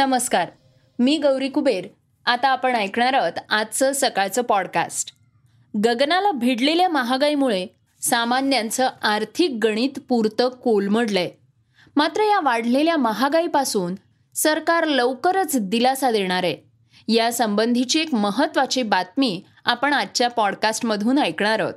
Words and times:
नमस्कार. 0.00 0.48
मी 0.98 1.18
गौरी 1.18 1.48
कुबेर. 1.48 1.88
आता 2.26 2.48
आपण 2.48 2.76
ऐकणार 2.76 3.14
आहोत 3.14 3.32
आजचं 3.48 3.92
सकाळचं 3.94 4.42
पॉडकास्ट 4.42 5.12
गगनाला 5.84 6.30
भिडलेल्या 6.32 6.88
महागाईमुळे 6.88 7.66
सामान्यांचं 8.02 8.88
आर्थिक 9.02 9.58
गणित 9.62 9.98
पुरतं 10.08 10.48
कोलमडलंय. 10.48 11.30
मात्र 11.96 12.20
या 12.20 12.40
वाढलेल्या 12.40 12.96
महागाईपासून 12.96 13.94
सरकार 14.34 14.84
लवकरच 14.84 15.56
दिलासा 15.56 16.10
देणार. 16.10 16.44
आहे 16.44 16.56
यासंबंधीची 17.08 18.00
एक 18.00 18.14
महत्त्वाची 18.14 18.82
बातमी 18.82 19.42
आपण 19.64 19.92
आजच्या 19.92 20.30
पॉडकास्टमधून 20.30 21.18
ऐकणार 21.18 21.58
आहोत. 21.58 21.74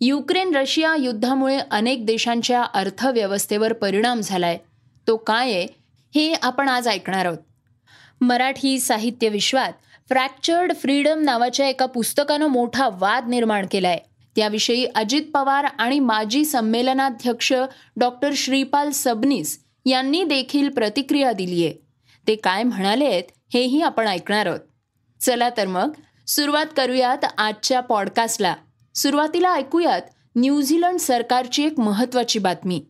युक्रेन 0.00 0.56
रशिया 0.56 0.96
युद्धामुळे 0.96 1.58
अनेक 1.70 2.06
देशांच्या 2.06 2.62
अर्थव्यवस्थेवर 2.62 3.72
परिणाम 3.72 4.20
झालाय. 4.20 4.58
तो 5.06 5.16
काय 5.16 5.52
आहे? 5.52 5.83
हे 6.14 6.32
आपण 6.32 6.68
आज 6.68 6.88
ऐकणार 6.88 7.26
आहोत. 7.26 7.38
मराठी 8.20 8.80
साहित्य 8.80 9.28
विश्वात 9.28 9.72
फ्रॅक्चर्ड 10.08 10.72
फ्रीडम 10.76 11.20
नावाच्या 11.20 11.68
एका 11.68 11.86
पुस्तकानं 11.86 12.46
मोठा 12.46 12.88
वाद 12.88 13.28
निर्माण 13.28 13.66
केलाय. 13.70 13.98
त्याविषयी 14.36 14.84
अजित 14.84 15.22
पवार 15.34 15.64
आणि 15.64 15.98
माजी 16.00 16.44
संमेलनाध्यक्ष 16.44 17.52
डॉक्टर 17.96 18.30
श्रीपाल 18.36 18.90
सबनीस 18.90 19.64
यांनी 19.86 20.24
देखील 20.24 20.68
प्रतिक्रिया 20.68 21.32
दिली 21.32 21.64
आहे. 21.64 21.74
ते 22.28 22.34
काय 22.34 22.62
म्हणाले 22.62 23.04
आहेत 23.04 23.24
हेही 23.54 23.82
आपण 23.82 24.08
ऐकणार 24.08 24.46
आहोत. 24.46 24.60
चला 25.20 25.48
तर 25.56 25.66
मग 25.66 25.92
सुरुवात 26.26 26.66
करूयात 26.76 27.24
आजच्या 27.38 27.80
पॉडकास्टला 27.80 28.54
सुरुवातीला 28.94 29.52
ऐकूयात 29.52 30.02
न्यूझीलंड 30.36 30.98
सरकारची 30.98 31.66
एक 31.66 31.80
महत्वाची 31.80 32.38
बातमी. 32.38 32.84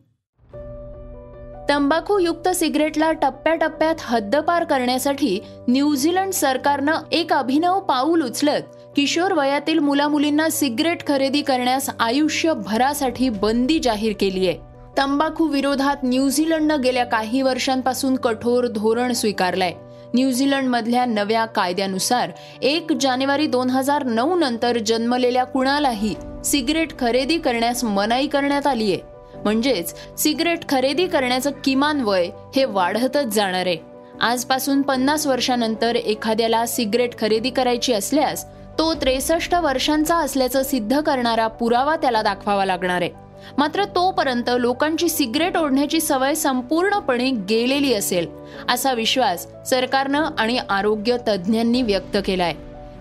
तंबाखूयुक्त 1.69 2.47
सिगरेटला 2.49 3.11
टप्प्याटप्प्यात 3.11 3.95
हद्दपार 3.99 4.63
करण्यासाठी 4.63 5.39
न्यूझीलंड 5.67 6.33
सरकारनं 6.33 6.95
एक 7.11 7.33
अभिनव 7.33 7.79
पाऊल 7.79 8.21
उचलत 8.21 8.75
किशोर 8.95 9.33
वयातील 9.33 9.79
मुलामुलींना 9.79 10.49
सिगरेट 10.49 11.07
खरेदी 11.07 11.41
करण्यास 11.41 11.89
आयुष्यभरासाठी 11.99 13.29
बंदी 13.29 13.79
जाहीर 13.79 14.13
केली 14.19 14.47
आहे. 14.47 14.57
तंबाखू 14.97 15.47
विरोधात 15.47 16.03
न्यूझीलंडनं 16.03 16.81
गेल्या 16.81 17.05
काही 17.05 17.41
वर्षांपासून 17.41 18.15
कठोर 18.15 18.67
धोरण 18.67 19.13
स्वीकारलंय. 19.13 19.73
न्यूझीलंडमधल्या 20.13 21.05
नव्या 21.05 21.45
कायद्यानुसार 21.45 22.31
एक 22.61 22.93
जानेवारी 22.93 23.47
दोन 23.47 23.69
हजार 23.69 24.03
नऊ 24.03 24.35
नंतर 24.35 24.77
जन्मलेल्या 24.77 25.43
कुणालाही 25.43 26.13
सिगरेट 26.45 26.99
खरेदी 26.99 27.37
करण्यास 27.37 27.83
मनाई 27.83 28.27
करण्यात 28.27 28.67
आली 28.67 28.91
आहे 28.93 29.14
म्हणजेच 29.45 29.93
सिगरेट 30.17 30.69
खरेदी 30.69 31.07
करण्याचं 31.07 31.51
किमान 31.63 32.01
वय 32.01 32.29
हे 32.55 32.65
वाढतच 32.65 33.25
जाणार 33.25 33.65
आहे. 33.65 33.77
आजपासून 34.21 34.81
पन्नास 34.81 35.27
वर्षानंतर 35.27 35.95
एखाद्याला 35.95 36.65
सिगरेट 36.65 37.17
खरेदी 37.19 37.49
करायची 37.49 37.93
असल्यास 37.93 38.45
तो 38.77 38.93
त्रेसष्ट 38.93 39.55
वर्षांचा 39.55 40.15
असल्याचं 40.15 40.63
सिद्ध 40.63 40.99
करणारा 41.01 41.47
पुरावा 41.47 41.95
त्याला 41.95 42.21
दाखवावा 42.21 42.65
लागणार 42.65 43.01
आहे. 43.01 43.11
मात्र 43.57 43.83
तोपर्यंत 43.85 44.49
लोकांची 44.49 45.09
सिगरेट 45.09 45.57
ओढण्याची 45.57 45.99
सवय 45.99 46.35
संपूर्णपणे 46.35 47.29
गेलेली 47.49 47.93
असेल 47.93 48.27
असा 48.69 48.93
विश्वास 48.93 49.47
सरकारनं 49.69 50.25
आणि 50.37 50.57
आरोग्य 50.69 51.17
तज्ज्ञांनी 51.27 51.81
व्यक्त 51.81 52.17
केलाय. 52.25 52.53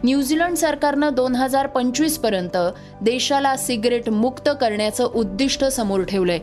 न्यूझीलंड 0.05 0.57
सरकारनं 0.57 1.15
दोन 1.15 1.37
हजार 1.37 1.67
पंचवीसपर्यंत 1.67 2.57
देशाला 3.01 3.57
सिगरेट 3.57 4.11
मुक्त 4.11 4.49
करण्याचं 4.61 5.05
उद्दिष्ट 5.05 5.65
समोर 5.65 6.01
ठेवलंय. 6.01 6.39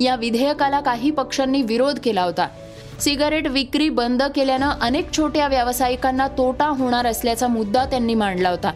या 0.00 0.16
विधेयकाला 0.16 0.80
काही 0.80 1.10
पक्षांनी 1.10 1.62
विरोध 1.62 1.98
केला 1.98 2.22
होता. 2.22 2.48
सिगारेट 3.00 3.48
विक्री 3.48 3.88
बंद 3.88 4.22
केल्यानं 4.22 4.70
अनेक 4.80 5.12
छोट्या 5.16 5.48
व्यावसायिकांना 5.48 6.28
तोटा 6.28 6.66
होणार 6.66 7.06
असल्याचा 7.06 7.46
मुद्दा 7.46 7.84
त्यांनी 7.84 8.14
मांडला 8.14 8.50
होता. 8.50 8.72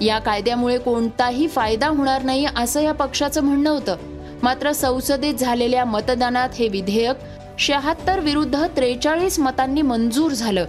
या 0.00 0.18
कायद्यामुळे 0.18 0.78
कोणताही 0.78 1.48
फायदा 1.48 1.88
होणार 1.88 2.22
नाही 2.22 2.46
असं 2.56 2.80
या 2.80 2.92
पक्षाचं 2.92 3.40
म्हणणं 3.40 3.70
होतं. 3.70 3.96
मात्र 4.42 4.72
संसदेत 4.72 5.34
झालेल्या 5.34 5.84
मतदानात 5.84 6.48
हे 6.54 6.68
विधेयक 6.68 7.16
शहात्तर 7.58 8.20
विरुद्ध 8.20 8.66
त्रेचाळीस 8.76 9.38
मतांनी 9.38 9.82
मंजूर 9.82 10.32
झालं. 10.32 10.66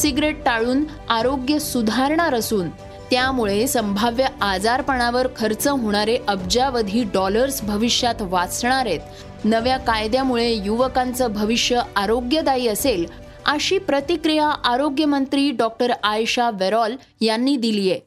सिगरेट 0.00 0.44
टाळून 0.44 0.84
आरोग्य 1.08 1.58
सुधारणार 1.58 2.34
असून 2.34 2.68
त्यामुळे 3.10 3.66
संभाव्य 3.66 4.26
आजारपणावर 4.40 5.26
खर्च 5.36 5.68
होणारे 5.68 6.18
अब्जावधी 6.28 7.04
डॉलर्स 7.04 7.62
भविष्यात 7.62 8.14
वाचणार 8.20 8.86
आहेत. 8.86 9.00
नव्या 9.44 9.76
कायद्यामुळे 9.76 10.52
युवकांचं 10.52 11.32
भविष्य 11.32 11.80
आरोग्यदायी 11.96 12.68
असेल 12.68 13.06
अशी 13.46 13.78
प्रतिक्रिया 13.78 14.46
आरोग्यमंत्री 14.46 15.50
डॉक्टर 15.50 15.92
आयशा 16.02 16.50
वेरॉल 16.50 16.96
यांनी 17.20 17.56
दिली 17.56 17.90
आहे. 17.90 18.00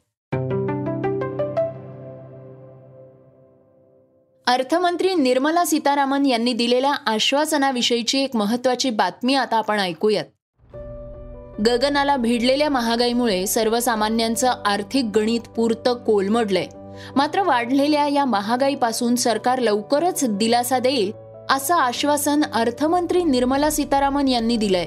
अर्थमंत्री 4.46 5.14
निर्मला 5.14 5.64
सीतारामन 5.64 6.26
यांनी 6.26 6.52
दिलेल्या 6.52 6.94
आश्वासनाविषयीची 7.06 8.18
एक 8.18 8.36
महत्वाची 8.36 8.90
बातमी 8.90 9.34
आता 9.34 9.56
आपण 9.56 9.80
ऐकूयात. 9.80 10.24
गगनाला 11.60 12.16
भिडलेल्या 12.16 12.68
महागाईमुळे 12.68 13.46
सर्वसामान्यांचं 13.46 14.52
आर्थिक 14.64 15.04
गणित 15.04 15.40
पुरतं 15.40 15.94
कोलमडलंय. 15.94 16.66
मात्र 17.16 17.42
वाढलेल्या 17.42 18.08
या 18.08 18.24
महागाईपासून 18.24 19.14
सरकार 19.14 19.58
लवकरच 19.58 20.24
दिलासा 20.28 20.78
देईल 20.78 21.12
असं 21.50 21.74
आश्वासन 21.74 22.40
अर्थमंत्री 22.54 23.24
निर्मला 23.24 23.70
सीतारामन 23.70 24.28
यांनी 24.28 24.56
दिलंय. 24.56 24.86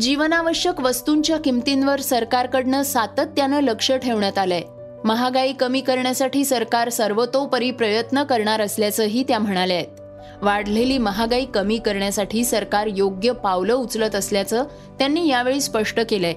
जीवनावश्यक 0.00 0.80
वस्तूंच्या 0.80 1.36
किमतींवर 1.36 2.00
सरकारकडनं 2.00 2.82
सातत्यानं 2.82 3.60
लक्ष 3.60 3.92
ठेवण्यात 3.92 4.38
आलंय. 4.38 4.62
महागाई 5.04 5.52
कमी 5.52 5.80
करण्यासाठी 5.80 6.44
सरकार 6.44 6.88
सर्वतोपरी 6.88 7.70
प्रयत्न 7.70 8.22
करणार 8.22 8.60
असल्याचंही 8.60 9.22
त्या 9.22 9.38
म्हणाल्या 9.38 9.76
आहेत. 9.76 10.07
वाढलेली 10.42 10.98
महागाई 10.98 11.44
कमी 11.44 11.78
करण्यासाठी 11.78 12.44
सरकार 12.44 12.88
योग्य 12.96 13.32
पावलं 13.32 13.74
उचलत 13.74 14.14
असल्याचं 14.14 14.64
त्यांनी 14.98 15.28
यावेळी 15.28 15.60
स्पष्ट 15.60 16.00
केलंय. 16.10 16.34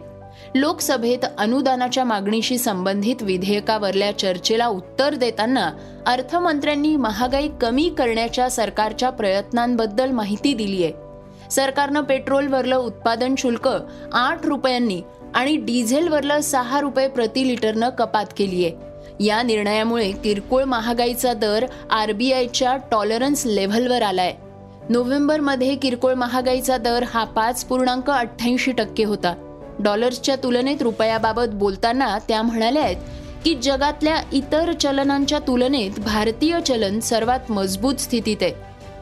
लोकसभेत 0.55 1.25
अनुदानाच्या 1.37 2.03
मागणीशी 2.03 2.57
संबंधित 2.57 3.15
विधेयकावरल्या 3.21 4.19
चर्चेला 4.19 4.67
उत्तर 4.67 5.15
देताना 5.15 5.71
अर्थमंत्र्यांनी 6.05 6.95
महागाई 6.95 7.49
कमी 7.61 7.89
करण्याच्या 7.97 8.49
सरकारच्या 8.49 9.09
प्रयत्नांबद्दल 9.09 10.11
माहिती 10.11 10.53
दिली 10.53 10.83
आहे 10.83 10.93
सरकारनं 11.49 12.01
पेट्रोलवरलं 12.01 12.75
उत्पादन 12.75 13.35
शुल्क 13.37 13.69
आठ 14.13 14.45
रुपयांनी 14.45 15.01
आणि 15.35 15.55
डिझेलवरलं 15.55 16.41
सहा 16.41 16.79
रुपये 16.79 17.07
प्रति 17.07 17.47
लिटरनं 17.47 17.89
कपात 17.89 18.25
केली 18.37 18.65
आहे 18.65 18.90
या 19.21 19.41
निर्णयामुळे 19.43 20.11
किरकोळ 20.11 20.63
महागाईचा 20.63 21.33
दर 21.33 21.65
आरबीआयच्या 21.91 22.75
टॉलरन्स 22.91 23.45
लेव्हलवर 23.45 24.01
आलाय. 24.01 24.33
नोव्हेंबरमध्ये 24.89 25.75
किरकोळ 25.75 26.13
महागाईचा 26.13 26.77
दर 26.77 27.03
हा 27.03 27.23
पाच 27.23 27.63
पूर्णांक 27.65 28.09
अठ्ठ्याऐंशी 28.09 28.71
टक्के 28.71 29.03
होता. 29.03 29.33
डॉलर्सच्या 29.79 30.35
तुलनेत 30.35 30.81
रुपयाबाबत 30.81 31.53
बोलताना 31.53 32.17
त्या 32.27 32.41
म्हणाल्या 32.41 32.83
आहेत 32.83 32.97
की 33.45 33.55
जगातल्या 33.55 34.21
इतर 34.33 34.71
चलनांच्या 34.73 35.39
तुलनेत 35.39 35.99
भारतीय 35.99 36.59
चलन 36.61 36.99
सर्वात 36.99 37.51
मजबूत 37.51 37.95
स्थितीत 37.95 38.37
आहे. 38.41 38.53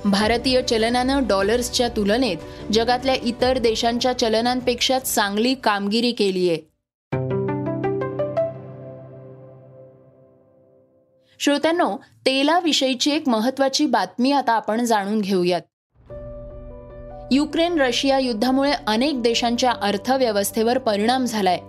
भारतीय 0.05 0.61
चलनानं 0.61 1.27
डॉलर्सच्या 1.27 1.87
तुलनेत 1.87 2.71
जगातल्या 2.73 3.15
इतर 3.23 3.57
देशांच्या 3.57 4.13
चलनांपेक्षा 4.13 4.99
चांगली 4.99 5.53
कामगिरी 5.53 6.11
केली 6.11 6.49
आहे 6.49 6.68
श्रोत्यांनो 11.39 11.97
तेलाविषयीची 12.25 13.11
एक 13.11 13.29
महत्वाची 13.29 13.85
बातमी 13.85 14.31
आता 14.31 14.51
आपण 14.51 14.85
जाणून 14.85 15.21
घेऊयात. 15.21 15.61
युक्रेन 17.31 17.81
रशिया 17.81 18.19
युद्धामुळे 18.19 18.71
अनेक 18.87 19.21
देशांच्या 19.21 19.73
अर्थव्यवस्थेवर 19.81 20.77
परिणाम 20.77 21.25
झालाय. 21.25 21.59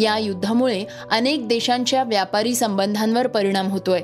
या 0.00 0.18
युद्धामुळे 0.18 0.84
अनेक 1.10 1.48
देशांच्या 1.48 2.02
व्यापारी 2.02 2.54
संबंधांवर 2.54 3.26
परिणाम 3.26 3.68
होतोय. 3.68 4.00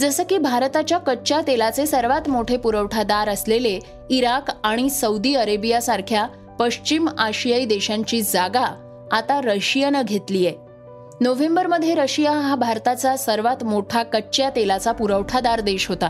जसं 0.00 0.22
की 0.30 0.38
भारताच्या 0.38 0.98
कच्च्या 0.98 1.40
तेलाचे 1.46 1.86
सर्वात 1.86 2.28
मोठे 2.28 2.56
पुरवठादार 2.56 3.28
असलेले 3.28 3.80
इराक 4.10 4.44
आणि 4.64 4.90
सौदी 4.90 5.34
अरेबियासारख्या 5.34 6.26
पश्चिम 6.60 7.08
आशियाई 7.18 7.64
देशांची 7.64 8.22
जागा 8.22 8.64
आता 9.12 9.40
रशियानं 9.44 10.02
घेतलीय. 10.02 10.52
नोव्हेंबरमध्ये 11.20 11.94
रशिया 11.94 12.32
हा 12.32 12.54
भारताचा 12.54 13.16
सर्वात 13.16 13.64
मोठा 13.64 14.02
कच्च्या 14.02 14.50
तेलाचा 14.50 14.92
पुरवठादार 14.92 15.60
देश 15.60 15.88
होता. 15.88 16.08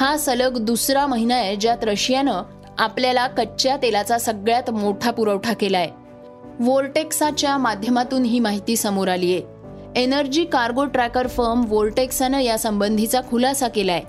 हा 0.00 0.16
सलग 0.16 0.58
दुसरा 0.58 1.06
महिना 1.06 1.34
आहे 1.34 1.56
ज्यात 1.56 1.84
रशियानं 1.84 2.42
आपल्याला 2.78 3.26
कच्च्या 3.26 3.76
तेलाचा 3.76 4.18
सगळ्यात 4.18 4.70
मोठा 4.70 5.10
पुरवठा 5.10 5.52
केलाय. 5.52 5.88
वोर्टेक्साच्या 6.60 7.56
माध्यमातून 7.58 8.24
ही 8.24 8.38
माहिती 8.38 8.76
समोर 8.76 9.08
आली 9.08 9.32
आहे. 9.32 10.02
एनर्जी 10.02 10.44
कार्गो 10.44 10.84
ट्रॅकर 10.84 11.26
फर्म 11.26 11.64
वोल्टेक्सानं 11.68 12.38
या 12.38 12.58
संबंधीचा 12.58 13.20
खुलासा 13.30 13.68
केलाय. 13.68 14.02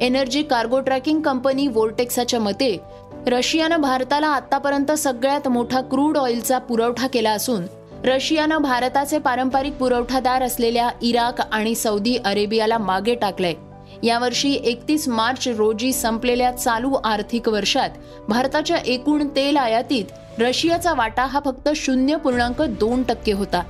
एनर्जी 0.00 0.42
कार्गो 0.42 0.80
ट्रॅकिंग 0.80 1.20
कंपनी 1.20 1.66
वोल्टेक्साच्या 1.66 2.40
मते 2.40 2.80
रशियानं 3.26 3.76
भारताला 3.76 4.28
आतापर्यंत 4.28 4.92
सगळ्यात 4.92 5.48
मोठा 5.48 5.80
क्रूड 5.80 6.18
ऑइलचा 6.18 6.58
पुरवठा 6.58 7.06
केला 7.06 7.30
असून 7.30 7.62
रशियानं 8.04 8.58
भारताचे 8.58 9.18
पारंपरिक 9.18 9.72
पुरवठादार 9.72 10.42
असलेल्या 10.42 10.90
इराक 11.02 11.40
आणि 11.52 11.74
सौदी 11.74 12.16
अरेबियाला 12.24 12.78
मागे 12.78 13.14
टाकलंय. 13.14 13.54
यावर्षी 14.02 14.52
एकतीस 14.64 15.08
मार्च 15.08 15.48
रोजी 15.48 15.92
संपलेल्या 15.92 16.50
चालू 16.52 16.92
आर्थिक 17.04 17.48
वर्षात 17.48 17.90
भारताच्या 18.28 18.76
एकूण 18.86 19.28
तेल 19.36 19.56
आयातीत 19.56 20.04
रशियाचा 20.38 20.94
वाटा 20.94 21.24
हा 21.24 21.40
फक्त 21.44 21.68
शून्य 21.76 22.16
पूर्णांक 22.16 22.62
दोन 22.62 23.02
टक्के 23.02 23.32
होता. 23.32 23.62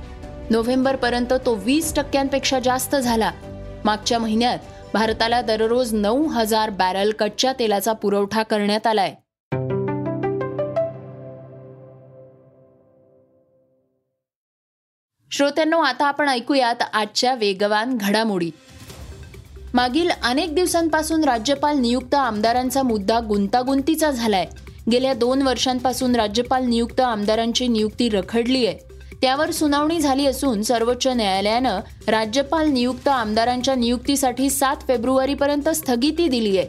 नोव्हेंबर 0.49 0.95
पर्यंत 0.95 1.33
तो 1.45 1.55
वीस 1.55 1.95
टक्क्यांपेक्षा 1.95 2.59
जास्त 2.59 2.95
झाला. 2.95 3.31
मागच्या 3.85 4.19
महिन्यात 4.19 4.57
भारताला 4.93 5.41
दररोज 5.41 5.93
नऊ 5.93 6.27
हजार 6.27 6.69
बॅरल 6.69 7.11
कच्च्या 7.11 7.53
तेलाचा 7.59 7.93
पुरवठा 7.93 8.43
करण्यात 8.43 8.87
आलाय. 8.87 9.15
श्रोत्यांनो 15.31 15.79
आता 15.79 16.05
आपण 16.05 16.29
ऐकूयात 16.29 16.75
आजच्या 16.93 17.33
वेगवान 17.35 17.97
घडामोडी. 17.97 18.51
मागील 19.73 20.09
अनेक 20.23 20.55
दिवसांपासून 20.55 21.23
राज्यपाल 21.23 21.77
नियुक्त 21.77 22.15
आमदारांचा 22.15 22.83
मुद्दा 22.83 23.19
गुंतागुंतीचा 23.19 24.11
झालाय. 24.11 24.45
गेल्या 24.91 25.13
दोन 25.13 25.41
वर्षांपासून 25.41 26.15
राज्यपाल 26.15 26.65
नियुक्त 26.65 26.99
आमदारांची 26.99 27.67
नियुक्ती 27.67 28.09
रखडली 28.09 28.65
आहे 28.65 28.77
त्यावर 29.21 29.51
सुनावणी 29.51 29.99
झाली 29.99 30.25
असून 30.25 30.61
सर्वोच्च 30.61 31.07
न्यायालयानं 31.07 31.79
राज्यपाल 32.07 32.69
नियुक्त 32.69 33.07
आमदारांच्या 33.07 33.75
नियुक्तीसाठी 33.75 34.49
सात 34.49 34.75
फेब्रुवारीपर्यंत 34.87 35.69
स्थगिती 35.69 36.27
दिली 36.27 36.57
आहे 36.57 36.67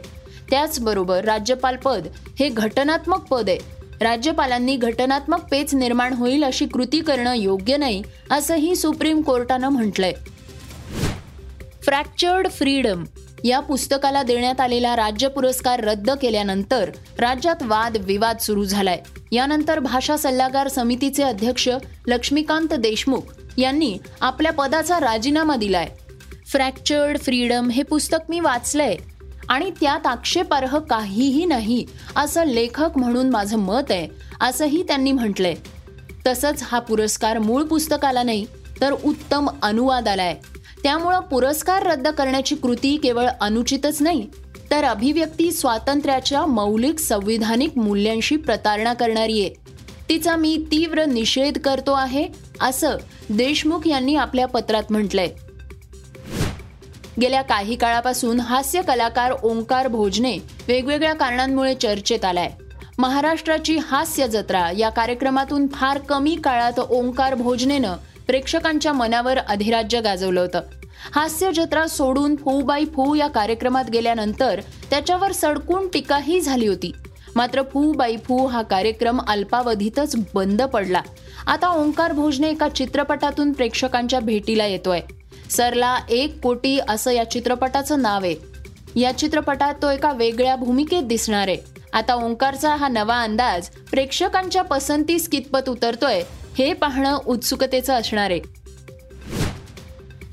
त्याचबरोबर 0.49 1.25
राज्यपाल 1.25 1.75
पद 1.75 2.07
हे 2.39 2.49
घटनात्मक 2.49 3.27
पद 3.27 3.49
आहे. 3.49 3.82
राज्यपालांनी 4.01 4.75
घटनात्मक 4.75 5.43
पेच 5.51 5.73
निर्माण 5.73 6.13
होईल 6.13 6.43
अशी 6.43 6.65
कृती 6.65 6.99
करणं 7.01 7.33
योग्य 7.33 7.77
नाही 7.77 8.03
असंही 8.31 8.75
सुप्रीम 8.75 9.21
कोर्टानं 9.21 9.69
म्हटलंय. 9.69 10.13
फ्रॅक्चर्ड 11.83 12.51
फ्रीडम 12.51 13.03
या 13.43 13.59
पुस्तकाला 13.59 14.23
देण्यात 14.23 14.61
आलेला 14.61 14.95
राज्य 14.95 15.27
पुरस्कार 15.27 15.83
रद्द 15.83 16.11
केल्यानंतर 16.11 16.89
राज्यात 17.19 17.63
वाद 17.63 17.97
विवाद 17.97 18.37
सुरू 18.37 18.65
झालाय. 18.65 18.99
यानंतर 19.31 19.79
भाषा 19.79 20.17
सल्लागार 20.17 20.67
समितीचे 20.67 21.23
अध्यक्ष 21.23 21.69
लक्ष्मीकांत 22.07 22.73
देशमुख 22.73 23.21
यांनी 23.57 23.97
आपल्या 24.21 24.51
पदाचा 24.51 24.99
राजीनामा 24.99 25.55
दिलाय. 25.55 25.89
फ्रॅक्चर्ड 26.47 27.19
फ्रीडम 27.19 27.69
हे 27.69 27.83
पुस्तक 27.83 28.17
मी 28.29 28.39
वाचलंय. 28.39 28.95
आणि 29.49 29.69
त्यात 29.81 30.07
आक्षेपार्ह 30.07 30.77
काहीही 30.79 31.45
नाही 31.45 31.85
असं 32.15 32.45
लेखक 32.45 32.97
म्हणून 32.97 33.29
माझं 33.29 33.57
मत 33.57 33.91
आहे 33.91 34.07
असंही 34.41 34.83
त्यांनी 34.83 35.11
म्हटलंय. 35.11 35.55
तसंच 36.27 36.63
हा 36.63 36.79
पुरस्कार 36.79 37.39
मूळ 37.39 37.63
पुस्तकाला 37.63 38.23
नाही 38.23 38.45
तर 38.81 38.91
उत्तम 39.03 39.49
अनुवादाला 39.61 40.23
आहे. 40.23 40.35
त्यामुळं 40.83 41.19
पुरस्कार 41.19 41.85
रद्द 41.85 42.07
करण्याची 42.07 42.55
कृती 42.55 42.95
केवळ 42.97 43.27
अनुचितच 43.41 44.01
नाही 44.01 44.27
तर 44.71 44.83
अभिव्यक्ती 44.83 45.51
स्वातंत्र्याच्या 45.51 46.45
मौलिक 46.45 46.99
संविधानिक 46.99 47.77
मूल्यांशी 47.77 48.35
प्रतारणा 48.35 48.93
करणारी 48.93 49.41
आहे. 49.41 49.53
तिचा 50.09 50.35
मी 50.35 50.57
तीव्र 50.71 51.05
निषेध 51.05 51.57
करतो 51.57 51.91
आहे 51.91 52.27
असं 52.61 52.97
देशमुख 53.29 53.87
यांनी 53.87 54.15
आपल्या 54.15 54.47
पत्रात 54.47 54.83
म्हटलंय. 54.89 55.27
गेल्या 57.21 57.41
काही 57.41 57.75
काळापासून 57.75 58.39
हास्य 58.39 58.81
कलाकार 58.81 59.31
ओंकार 59.43 59.87
भोजने 59.87 60.37
वेगवेगळ्या 60.67 61.13
कारणांमुळे 61.13 61.75
चर्चेत 61.75 62.25
आलाय. 62.25 62.51
महाराष्ट्राची 62.97 63.77
हास्य 63.77 64.27
जत्रा 64.27 64.71
या 64.77 64.89
कार्यक्रमातून 64.89 65.67
फार 65.67 65.97
कमी 65.97 66.35
काळात 66.43 66.79
ओंकार 66.79 67.35
भोजनेनं 67.35 67.95
प्रेक्षकांच्या 68.27 68.93
मनावर 68.93 69.37
अधिराज्य 69.37 70.01
गाजवलं 70.01 70.41
होतं. 70.41 70.61
हास्य 71.15 71.51
जत्रा 71.51 71.87
सोडून 71.87 72.35
फू 72.35 72.61
बाई 72.61 72.85
फू 72.85 73.15
या 73.15 73.27
कार्यक्रमात 73.27 73.89
गेल्यानंतर 73.89 74.61
त्याच्यावर 74.89 75.31
सडकून 75.31 75.87
टीकाही 75.87 76.41
झाली 76.41 76.67
होती. 76.67 76.91
मात्र 77.35 77.61
फू 77.73 77.91
बाई 77.91 78.17
फू 78.17 78.45
हा 78.45 78.61
कार्यक्रम 78.61 79.19
अल्पावधीतच 79.27 80.15
बंद 80.33 80.61
पडला. 80.61 81.01
आता 81.47 81.67
ओंकार 81.67 82.11
भोजने 82.11 82.49
एका 82.49 82.69
चित्रपटातून 82.69 83.51
प्रेक्षकांच्या 83.51 84.19
भेटीला 84.19 84.65
येतोय. 84.65 85.01
सरला 85.57 85.97
एक 86.09 86.39
कोटी 86.41 86.79
असं 86.89 87.11
या 87.11 87.31
चित्रपटाचं 87.31 88.01
नाव 88.01 88.23
आहे. 88.23 88.35
या 88.99 89.17
चित्रपटात 89.17 89.73
तो 89.81 89.89
एका 89.89 90.11
वेगळ्या 90.11 90.55
भूमिकेत 90.55 91.03
दिसणार 91.03 91.47
आहे. 91.47 91.57
आता 91.93 92.15
ओंकारचा 92.15 92.75
हा 92.75 92.87
नवा 92.87 93.21
अंदाज 93.21 93.69
प्रेक्षकांच्या 93.91 94.61
पसंतीस 94.61 95.29
कितपत 95.29 95.69
उतरतोय 95.69 96.23
हे 96.57 96.73
पाहणं 96.73 97.17
उत्सुकतेचं 97.25 97.93
असणार 97.93 98.31
आहे. 98.31 98.39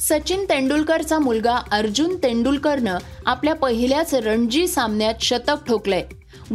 सचिन 0.01 0.45
तेंडुलकरचा 0.45 1.19
मुलगा 1.19 1.57
अर्जुन 1.73 2.17
तेंडुलकरनं 2.17 2.99
आपल्या 3.27 3.55
पहिल्याच 3.55 4.15
रणजी 4.15 4.67
सामन्यात 4.69 5.15
शतक 5.21 5.67
ठोकलंय. 5.67 6.05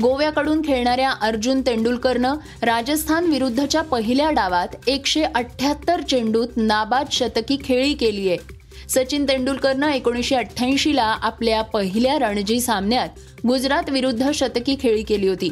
गोव्याकडून 0.02 0.62
खेळणाऱ्या 0.62 1.12
अर्जुन 1.12 1.62
तेंडुलकरनं 1.62 2.36
राजस्थान 2.62 3.26
विरुद्धच्या 3.26 3.82
पहिल्या 3.82 4.32
डावात 4.32 4.68
एकशे 4.88 5.24
अठ्ठ्याहत्तर 5.24 6.02
चेंडूत 6.02 6.48
नाबाद 6.58 7.06
शतकी 7.12 7.58
खेळी 7.64 7.94
केली 7.94 8.30
आहे 8.30 8.55
सचिन 8.90 9.24
तेंडुलकरनं 9.28 9.90
एकोणीसशे 9.90 10.36
अठ्ठ्याऐंशीला 10.36 11.04
आपल्या 11.04 11.62
पहिल्या 11.62 12.20
रणजी 12.20 12.60
सामन्यात 12.60 13.10
गुजरात 13.48 13.90
विरुद्ध 13.90 14.32
शतकी 14.32 14.76
खेळी 14.80 15.04
केली 15.04 15.28
होती. 15.28 15.50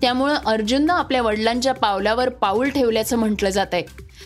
त्यामुळं 0.00 0.34
अर्जुननं 0.46 0.94
आपल्या 0.94 1.22
वडिलांच्या 1.22 1.74
पावलावर 1.74 2.28
पाऊल 2.28 2.70
ठेवल्याचं 2.70 3.16
म्हटलं 3.16 3.50
जात 3.50 3.66
आहे 3.72 3.82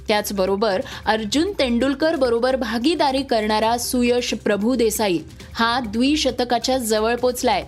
त्याचबरोबर 0.09 0.81
अर्जुन 1.07 1.52
तेंडुलकर 1.59 2.17
बरोबर 2.17 2.57
भागीदारी 2.57 3.23
करणारा 3.23 3.79
सुयश 3.79 4.35
प्रभू 4.35 4.75
देसाई 4.75 5.19
हा 5.55 5.81
द्विशतकाच्या 5.81 6.79
जवळ 6.79 7.17
पोचलाय. 7.17 7.64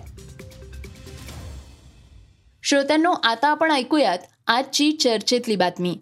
श्रोत्यांनो 2.63 3.11
आता 3.23 3.47
आपण 3.47 3.71
ऐकूयात 3.71 4.17
आजची 4.47 4.91
चर्चेतली 4.91 5.55
बातमी. 5.55 5.97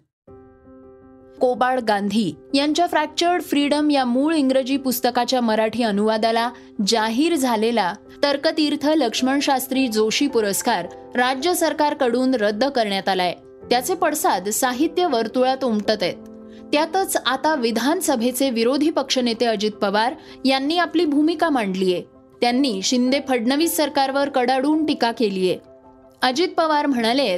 कोबाड 1.42 1.80
गांधी 1.80 2.32
यांच्या 2.54 2.86
फ्रॅक्चर्ड 2.86 3.42
फ्रीडम 3.42 3.90
या 3.90 4.04
मूळ 4.04 4.34
इंग्रजी 4.34 4.76
पुस्तकाच्या 4.76 5.40
मराठी 5.40 5.82
अनुवादाला 5.82 6.48
जाहीर 6.86 7.34
झालेला 7.34 7.92
तर्कतीर्थ 8.22 8.86
लक्ष्मणशास्त्री 8.88 9.86
जोशी 9.88 10.26
पुरस्कार 10.26 10.86
राज्य 11.14 11.54
सरकारकडून 11.54 12.34
रद्द 12.34 12.64
करण्यात 12.64 13.08
आलाय. 13.08 13.34
त्याचे 13.70 13.94
पडसाद 13.94 14.48
साहित्य 14.48 15.06
वर्तुळात 15.06 15.64
उमटत 15.64 16.02
आहेत. 16.02 16.14
त्यातच 16.72 17.16
आता 17.26 17.54
विधानसभेचे 17.54 18.50
विरोधी 18.50 18.90
पक्षनेते 18.90 19.46
अजित 19.46 19.72
पवार 19.72 20.14
यांनी 20.44 20.78
आपली 20.78 21.04
भूमिका 21.04 21.50
मांडलीय 21.50 22.00
त्यांनी 22.40 22.80
शिंदे 22.82 23.20
फडणवीस 23.28 23.76
सरकारवर 23.76 24.28
कडाडून 24.28 24.84
टीका 24.84 25.12
केलीय 25.12 25.56
अजित 26.22 26.54
पवार 26.56 26.86
म्हणाले 26.86 27.36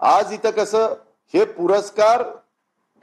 आज 0.00 0.32
इथं 0.32 0.50
कसं 0.50 0.94
हे 1.34 1.44
पुरस्कार 1.44 2.22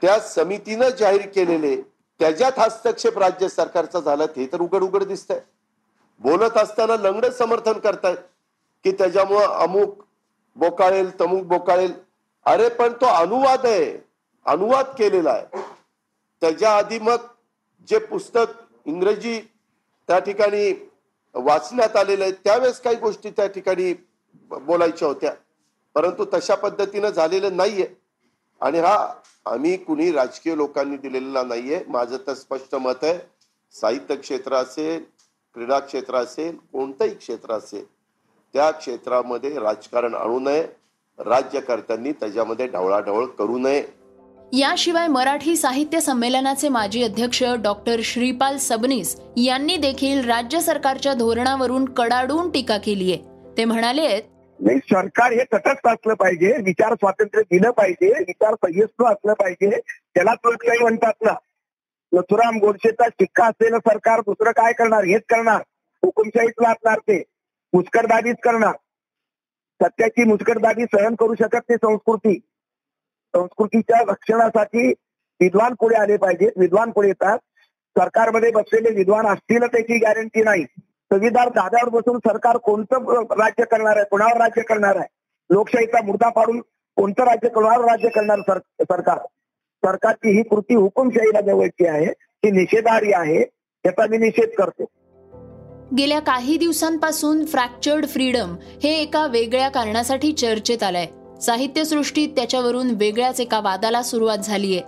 त्या 0.02 0.18
समितीनं 0.20 0.88
जाहीर 0.88 1.26
केलेले 1.26 1.76
त्याच्यात 2.20 2.58
हस्तक्षेप 2.58 3.18
राज्य 3.18 3.48
सरकारचा 3.48 4.00
झाला 4.00 4.26
ते 4.26 4.46
तर 4.52 4.60
उघड 4.60 4.82
उघड 4.82 5.04
दिसतंय. 5.04 5.40
बोलत 6.20 6.56
असताना 6.56 6.96
लंगड 6.96 7.26
समर्थन 7.26 7.72
करतायत 7.72 8.16
की 8.84 8.92
त्याच्यामुळं 8.92 9.46
अमुक 9.46 10.02
बोकाळेल 10.56 11.20
तमुक 11.20 11.42
बोकाळेल. 11.42 11.92
अरे 12.46 12.68
पण 12.68 12.92
तो 12.92 13.06
अनुवाद 13.06 13.66
आहे 13.66 13.98
अनुवाद 14.46 14.86
केलेला 14.98 15.30
आहे. 15.30 15.60
त्याच्या 16.40 16.76
आधी 16.76 16.98
मग 16.98 17.16
जे 17.88 17.98
पुस्तक 17.98 18.46
इंग्रजी 18.86 19.40
त्या 20.08 20.18
ठिकाणी 20.18 20.72
वाचण्यात 21.34 21.96
आलेलं 21.96 22.24
आहे 22.24 22.32
त्यावेळेस 22.32 22.80
काही 22.80 22.96
गोष्टी 22.96 23.30
त्या 23.30 23.46
ठिकाणी 23.46 23.92
बोलायच्या 24.50 25.08
होत्या. 25.08 25.32
परंतु 25.94 26.24
तशा 26.34 26.54
पद्धतीनं 26.54 27.08
झालेलं 27.08 27.56
नाहीये. 27.56 27.99
आणि 28.60 28.78
हा 28.78 28.96
आम्ही 29.46 29.76
कुणी 29.76 30.10
राजकीय 30.12 30.54
लोकांनी 30.56 30.96
दिलेला 30.96 31.42
नाहीये. 31.42 31.80
माझं 31.88 32.16
तर 32.26 32.34
स्पष्ट 32.34 32.74
मत 32.74 33.04
आहे 33.04 33.18
साहित्य 33.74 34.16
क्षेत्र 34.16 34.54
असेल 34.54 35.02
क्रीडा 35.56 35.78
क्षेत्र 35.78 36.16
असेल 36.16 36.56
कोणतंही 36.72 37.14
क्षेत्र 37.14 37.52
असेल 37.52 37.84
त्या 38.54 38.70
क्षेत्रामध्ये 38.70 39.58
राजकारण 39.58 40.14
आणू 40.14 40.38
नये. 40.40 40.66
राज्यकर्त्यांनी 41.18 42.12
त्याच्यामध्ये 42.12 42.66
ढवळाढवळ 42.66 43.24
करू 43.38 43.58
नये. 43.58 43.82
याशिवाय 44.52 45.06
मराठी 45.06 45.56
साहित्य 45.56 46.00
संमेलनाचे 46.00 46.68
माजी 46.68 47.02
अध्यक्ष 47.02 47.42
डॉक्टर 47.62 48.00
श्रीपाल 48.04 48.56
सबनीस 48.56 49.14
यांनी 49.36 49.76
देखील 49.76 50.24
राज्य 50.24 50.60
सरकारच्या 50.60 51.12
धोरणावरून 51.14 51.84
कडाडून 51.92 52.50
टीका 52.50 52.78
केली 52.78 53.12
आहे 53.12 53.56
ते 53.56 53.64
म्हणाले 53.64 54.08
नाही 54.60 54.78
सरकार 54.78 55.32
हे 55.32 55.44
तटस्थ 55.44 55.88
असलं 55.88 56.14
पाहिजे 56.14 56.52
विचार 56.64 56.94
स्वातंत्र्य 56.94 57.42
दिलं 57.42 57.70
पाहिजे 57.70 58.12
विचार 58.18 58.54
संयस्थ 58.54 59.04
असलं 59.04 59.32
पाहिजे 59.32 59.70
त्याला 60.14 60.34
काही 60.44 60.82
म्हणतात 60.82 61.12
ना. 61.22 61.32
नथुराम 62.12 62.58
गोडसेचा 62.58 63.08
शिक्का 63.08 63.44
असलेलं 63.44 63.78
सरकार 63.78 64.20
दुसरं 64.20 64.50
काय 64.50 64.72
करणार? 64.72 65.04
हेच 65.04 65.22
करणार. 65.28 65.62
हुकुमशाहीच 66.02 66.52
असणार 66.66 66.98
ते. 66.98 67.22
मुस्करदाबीच 67.72 68.36
करणार. 68.42 68.72
सत्याची 69.82 70.24
मुस्करदाबी 70.24 70.84
सहन 70.84 71.14
करू 71.14 71.34
शकत 71.34 71.70
नाही 71.70 71.76
संस्कृती. 71.76 72.38
संस्कृतीच्या 73.34 74.00
रक्षणासाठी 74.00 74.88
विद्वान 75.40 75.74
पुढे 75.74 75.96
आले 75.96 76.16
पाहिजेत. 76.16 76.50
विद्वान 76.56 76.90
पुढे 76.90 77.08
येतात. 77.08 77.38
सरकारमध्ये 77.98 78.50
बसलेले 78.50 78.90
विद्वान 78.90 79.26
असतील 79.26 79.62
त्याची 79.62 79.98
गॅरंटी 79.98 80.42
नाही. 80.42 80.64
संविधान 81.12 81.48
दाद्यावर 81.48 81.88
बसून 81.88 82.18
सरकार 82.18 82.56
कोणतं 82.56 83.22
राज्य 83.22 83.64
करणार 83.64 83.96
आहे 83.96 84.04
कोणावर 84.10 84.36
राज्य 84.36 84.62
करणार 84.62 84.96
आहे? 84.96 85.08
लोकशाहीचा 85.50 86.02
मुद्दा 86.02 86.28
पाडून 86.28 86.60
कोणतं 86.96 87.22
राज्य 87.22 87.48
कोणावर 87.48 87.84
राज्य 87.84 88.08
करणार 88.08 88.38
सर, 88.40 88.58
सरकार? 88.80 89.18
सरकारची 89.84 90.36
ही 90.36 90.42
कृती 90.42 90.74
हुकुमशाहीला 90.74 91.40
जवळची 91.40 91.86
आहे 91.86 92.06
ती 92.06 92.50
निषेधार्ह 92.50 93.10
आहे 93.14 93.40
याचा 93.86 94.06
मी 94.06 94.18
निषेध 94.18 94.48
करतो. 94.58 94.84
गेल्या 95.98 96.20
काही 96.20 96.56
दिवसांपासून 96.56 97.44
फ्रॅक्चर्ड 97.44 98.08
फ्रीडम 98.08 98.56
हे 98.82 99.02
एका 99.02 99.26
वेगळ्या 99.26 99.68
कारणासाठी 99.68 100.32
चर्चेत 100.32 100.82
आलंय. 100.82 101.06
साहित्यसृष्टीत 101.40 102.28
त्याच्यावरून 102.28 102.90
वेगळ्याच 102.90 103.40
एका 103.40 103.60
वादाला 103.60 104.02
सुरुवात 104.02 104.38
झालीय. 104.38 104.80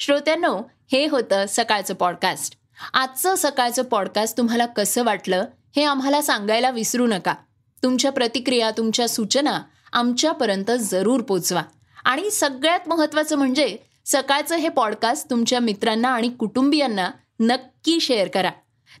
श्रोत्यांनो 0.00 0.58
हे 0.92 1.06
होतं 1.06 1.44
सकाळचं 1.48 1.94
पॉडकास्ट 1.94 2.58
आजचं 2.92 3.34
सकाळचं 3.34 3.82
पॉडकास्ट 3.82 4.38
तुम्हाला 4.38 4.66
कसं 4.66 5.04
वाटलं 5.04 5.44
हे 5.76 5.84
आम्हाला 5.84 6.22
सांगायला 6.22 6.70
विसरू 6.70 7.06
नका. 7.06 7.34
तुमच्या 7.82 8.12
प्रतिक्रिया 8.12 8.70
तुमच्या 8.70 9.08
सूचना 9.08 9.62
आमच्यापर्यंत 9.92 10.70
जरूर 10.78 11.20
पोचवा. 11.22 11.62
आणि 12.04 12.30
सगळ्यात 12.30 12.80
महत्त्वाचं 12.86 13.36
म्हणजे 13.36 13.76
सकाळचं 14.06 14.56
हे 14.56 14.68
पॉडकास्ट 14.68 15.30
तुमच्या 15.30 15.60
मित्रांना 15.60 16.08
आणि 16.08 16.28
कुटुंबियांना 16.28 17.10
नक्की 17.40 18.00
शेअर 18.00 18.28
करा. 18.28 18.50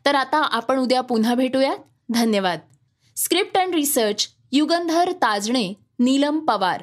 तर 0.06 0.14
आता 0.14 0.38
आपण 0.38 0.78
उद्या 0.78 1.00
पुन्हा 1.00 1.34
भेटूयात. 1.34 1.76
धन्यवाद. 2.08 2.58
Script 3.16 3.58
and 3.58 3.74
research 3.74 4.28
Yugandhar 4.52 5.12
Tajne 5.12 5.72
Neelam 5.98 6.38
Pawar. 6.38 6.82